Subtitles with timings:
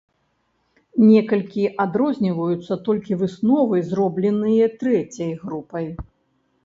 [1.09, 5.87] Некалькі адрозніваюцца толькі высновы, зробленыя трэцяй групай.